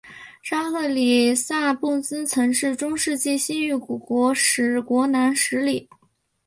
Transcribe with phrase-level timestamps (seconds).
[0.41, 5.87] 沙赫里萨布兹曾是中世纪西域古国史国南十里。